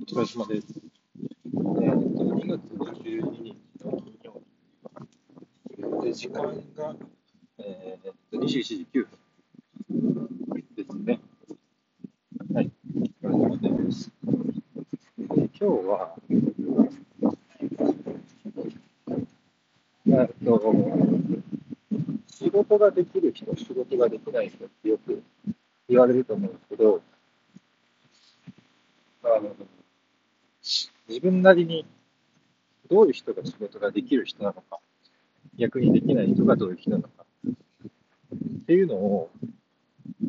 [0.00, 0.66] お疲れ様です。
[1.44, 2.62] えー、と2月
[3.04, 4.40] 12日の金曜
[6.00, 6.04] 日。
[6.04, 6.42] で、時間
[6.74, 6.96] が、
[7.58, 9.06] えー、と21時9
[9.90, 11.20] 分ですね。
[12.54, 14.10] はい、お疲れ様です。
[15.28, 20.60] で今日は、えー、と
[22.26, 25.22] 仕事ができる人、仕事ができない人ってよく
[25.90, 27.02] 言われると思うんですけど、
[29.22, 29.54] あの
[30.62, 31.86] 自分なりに
[32.90, 34.78] どういう人が仕事ができる人なのか、
[35.56, 39.30] 逆にできない人がどういう人なのかっていうのを、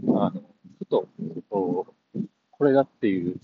[0.08, 0.42] あの
[0.80, 1.08] ふと
[1.50, 2.20] こう
[2.52, 3.36] これだっていう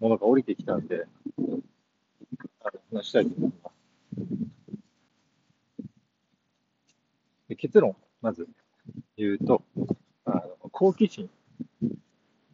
[0.00, 1.06] ものが降りてきたんで、
[1.38, 3.76] あの話したいと思います。
[7.48, 8.48] で結論、まず
[9.16, 9.62] 言うと、
[10.24, 11.30] あの好奇心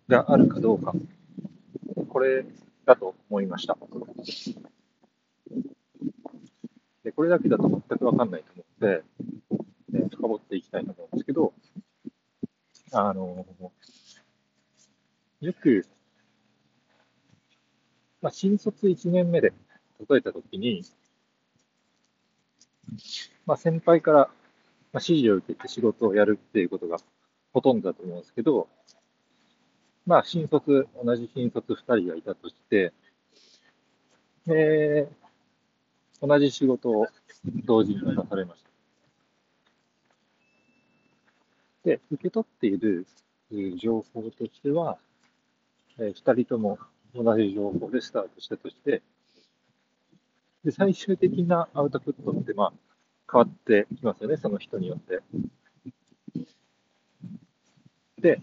[0.09, 0.93] があるかどうか、
[2.09, 2.45] これ
[2.85, 3.77] だと思いました。
[7.05, 9.05] でこれだけだと全くわかんないと思って、
[9.95, 11.53] え深掘っていきたいと思うんですけど、
[12.93, 13.47] あの、
[15.41, 15.87] よく、
[18.21, 19.53] まあ、新卒1年目で
[20.09, 20.85] 例えたときに、
[23.47, 24.31] まあ、先輩から、
[24.95, 26.99] 指示を受けて仕事をやるっていうことが
[27.55, 28.69] ほとんどだと思うんですけど、
[30.07, 32.93] まあ、新卒、同じ新卒2人がいたとして、
[34.47, 35.09] で、
[36.21, 37.07] 同じ仕事を
[37.65, 38.71] 同時に渡されました。
[41.85, 43.07] で、受け取っている
[43.77, 44.99] 情報としては、
[45.99, 46.79] えー、2人とも
[47.15, 49.03] 同じ情報でスタートしたとして、
[50.65, 52.73] で、最終的なアウトプットって、まあ、
[53.31, 55.23] 変わってきますよね、その人によって。
[58.21, 58.41] で、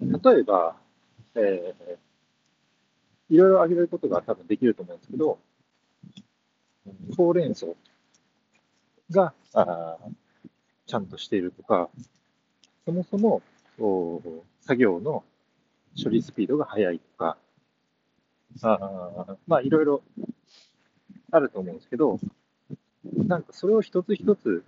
[0.00, 0.76] 例えば、
[1.34, 5.38] えー、いろいろ挙げることが多分できると思うんですけど、
[7.16, 7.66] ほうれん草
[9.10, 9.96] があ
[10.86, 11.90] ちゃんとしているとか、
[12.84, 13.42] そもそも
[13.78, 14.22] お
[14.60, 15.24] 作業の
[16.02, 17.36] 処理スピードが速いとか、
[18.62, 20.02] あまあいろいろ
[21.30, 22.18] あると思うんですけど、
[23.26, 24.64] なんかそれを一つ一つ、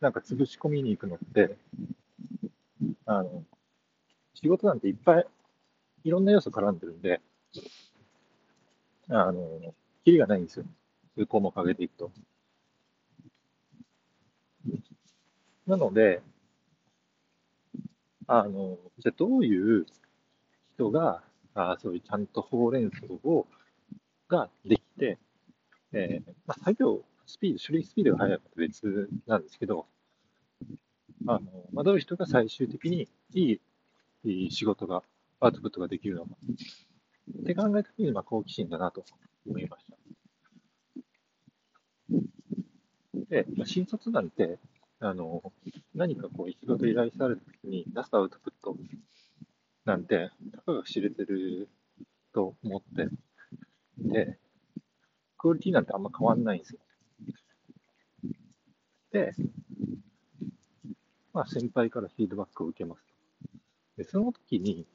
[0.00, 1.56] なんか潰し込みに行くのって、
[3.06, 3.44] あの、
[4.44, 5.26] 仕事なんていっぱい
[6.04, 7.22] いろんな要素絡んでるんで、
[9.08, 9.74] あの、
[10.04, 10.66] キリがないんですよ。
[10.66, 10.70] そ
[11.16, 12.12] ういう項目上げていくと。
[15.66, 16.20] なので、
[18.26, 19.86] あの、じゃあどういう
[20.74, 21.22] 人が、
[21.54, 23.46] あそういうちゃんとほうれん草を、
[24.28, 25.16] ができて、
[25.94, 29.86] えー、まあ、作業スピード、処理スピードが速いのは別なんですけど、
[31.26, 31.40] あの、
[31.72, 33.60] まあ、どういう人が最終的にいい
[34.24, 35.02] いい仕事が、
[35.40, 36.30] アウトプットができるのか。
[37.42, 39.04] って考えたときに、まあ、好奇心だなと
[39.46, 39.96] 思いました。
[43.28, 44.58] で、まあ、新卒なんて、
[45.00, 45.52] あの、
[45.94, 48.76] 何かこう、仕事依頼されたときに出すアウトプット
[49.84, 51.68] なんて、たかが知れてる
[52.32, 53.08] と思って、
[53.98, 54.38] で、
[55.36, 56.80] クオリティなんてあんま変わんないんですよ。
[59.12, 59.32] で、
[61.32, 63.13] まあ、先輩からフィードバックを受けます。
[63.96, 64.86] でその時に、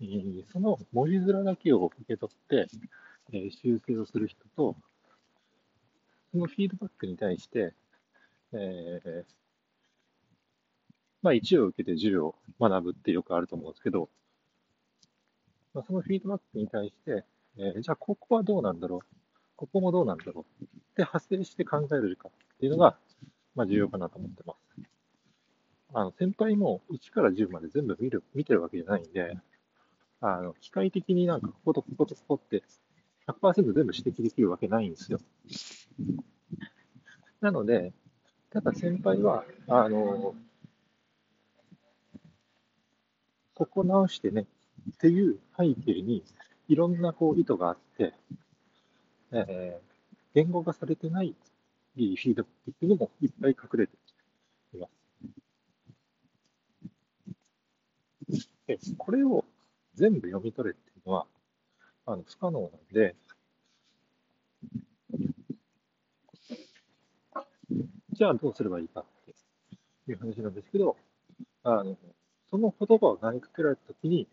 [0.00, 2.66] えー、その文字面だけを受け取って、
[3.32, 4.76] えー、修正をする人と、
[6.32, 7.74] そのフィードバックに対して、
[8.52, 9.24] えー、
[11.22, 14.08] まあ1を受けて10を学ぶってよくあると思うんですけど、
[15.74, 17.24] まあ、そのフィードバックに対して、
[17.58, 19.00] えー、じゃあここはどうなんだろう、
[19.56, 22.96] ここもどうなんだろうって派生して考えるかっていうのが、
[23.54, 24.69] まあ重要かなと思ってます。
[25.92, 29.36] あの、先輩も1から10まで全部見る、見てるわけじゃないんで、
[30.20, 32.62] あの、機械的になんかこことこことここって
[33.26, 35.18] 100%全部指摘できるわけないんですよ。
[37.40, 37.92] なので、
[38.50, 40.34] ただ先輩は、あの、
[43.54, 44.46] ここ直してね
[44.92, 46.24] っていう背景に
[46.68, 48.14] いろんなこう意図があって、
[49.32, 51.34] えー、言語化されてない
[51.94, 54.14] フィードバックっていうのもいっぱい隠れています。
[54.72, 54.88] で、
[58.98, 59.44] これを
[59.94, 61.26] 全部読み取れっていうのは、
[62.06, 63.14] あの、不可能なんで、
[68.12, 69.34] じゃあどうすればいいかって
[70.10, 70.96] いう話なんですけど、
[71.62, 71.96] あの、
[72.50, 74.28] その言葉を投げかけられたときに、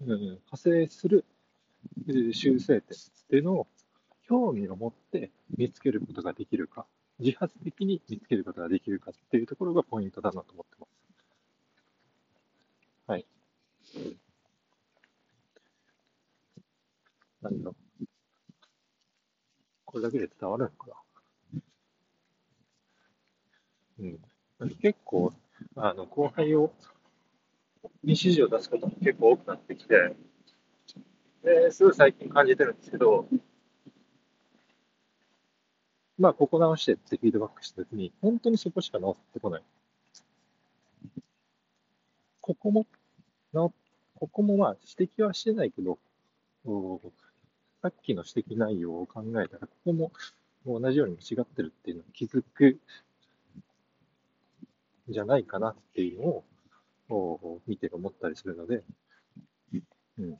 [0.00, 1.24] うん、派生する
[2.32, 3.66] 修正点っていうのを
[4.26, 6.86] 興味を持って見つけることができるか、
[7.18, 11.03] 自発的に見つけることができるかっていうところがポイントだなと思ってます。
[13.94, 14.16] はい。
[17.42, 17.70] なんだ。
[19.84, 20.94] これだけで伝わるのかな。
[24.00, 24.74] うん。
[24.80, 25.32] 結構、
[25.76, 26.72] あの、後輩を、
[28.02, 30.16] に指示を出すことも結構多くなってきて、
[31.44, 33.28] で、すごい最近感じてるんですけど、
[36.18, 39.62] まあ、ここ直してってフィードバックしたときに、本当にそこしか直ってこない。
[42.40, 42.86] ここも、
[43.52, 43.68] な、
[44.18, 45.98] ここもまあ指摘はしてないけど、
[47.82, 50.12] さっきの指摘内容を考えたら、ここも
[50.66, 52.78] 同じように間違ってるっていうのを気づく
[55.08, 56.44] じゃないかなっていうの
[57.10, 58.82] を見て思ったりするので、
[60.18, 60.30] うん。
[60.30, 60.38] やっ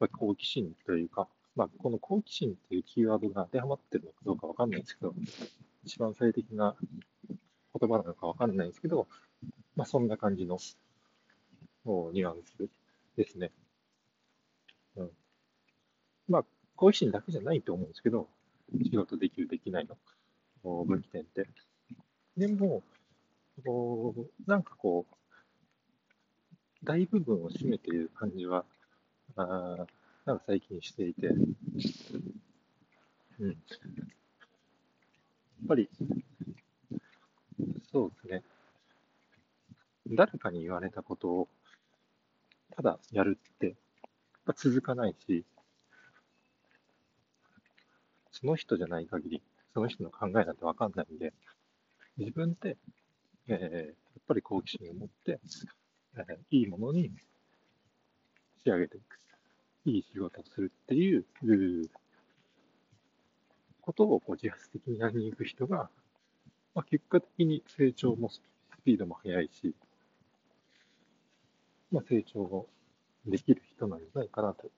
[0.00, 5.14] ぱり好奇心というか、まあ、この好奇心っていうキーワードが当てはまってるのかどうかわかんないですけど、
[5.84, 6.74] 一番最適な
[7.28, 9.06] 言葉なのかわかんないですけど、
[9.76, 10.58] まあ、そんな感じの
[12.12, 12.68] ニュアンス
[13.16, 13.50] ですね。
[14.96, 15.10] うん。
[16.28, 16.44] まあ、
[16.76, 18.28] 好奇心だけじゃないと思うんですけど、
[18.82, 19.88] 仕事できる、できない
[20.64, 21.46] の分岐点って。
[22.36, 22.82] でも、
[23.64, 25.14] こうなんかこう、
[26.84, 28.64] 大部分を占めている感じは、
[29.36, 29.86] あ
[30.26, 31.34] なんか最近していて、う
[33.46, 33.48] ん。
[33.48, 33.56] やっ
[35.68, 35.88] ぱり、
[37.90, 38.42] そうですね。
[40.14, 41.48] 誰かに言われたことを、
[42.76, 43.74] ただやるって、やっ
[44.46, 45.44] ぱ続かないし、
[48.32, 51.32] その人じゃない限り、その人の考えなんてわかんないんで、
[52.16, 52.76] 自分で、
[53.48, 53.94] えー、やっ
[54.26, 55.40] ぱり好奇心を持って、
[56.16, 57.10] えー、いいものに
[58.64, 59.18] 仕上げていく。
[59.86, 61.24] いい仕事をするっていう
[63.82, 65.90] ことをこう自発的にやりに行く人が、
[66.74, 68.40] まあ、結果的に成長もス
[68.84, 69.74] ピードも速いし、
[71.94, 72.68] まあ、成長を
[73.24, 74.68] できる人なんじゃないかなと、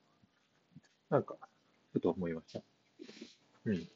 [1.09, 1.33] なんか、
[1.91, 2.61] ちょっと思いました。
[3.65, 3.87] うん。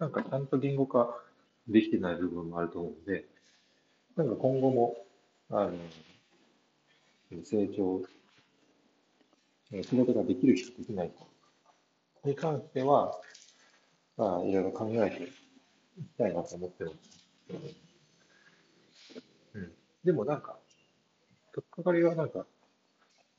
[0.00, 1.16] なんかちゃんと言語化
[1.68, 3.26] できてない部分もあると思うんで、
[4.16, 4.96] なんか今後も、
[5.50, 5.72] あの、
[7.44, 8.02] 成長、
[9.70, 11.12] 仕事ができる人、できない
[12.22, 13.20] 人に関しては、
[14.16, 15.26] まあ、いろいろ考えてい
[16.02, 17.24] きたいなと思ってるんです
[19.54, 19.72] うん。
[20.04, 20.58] でもなんか、
[21.54, 22.46] とっかかりはなんか、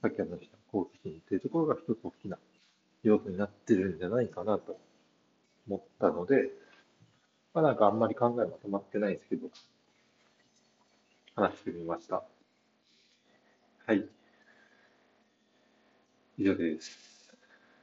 [0.02, 2.38] さっき話した好奇心っていうところが一つ大きな
[3.04, 4.80] 要素になってるんじゃないかなと
[5.68, 6.52] 思ったので、
[7.54, 9.48] まあなんかあんまり考えまとまってないですけど、
[11.36, 12.24] 話してみました。
[13.86, 14.08] はい。
[16.38, 17.13] 以上です。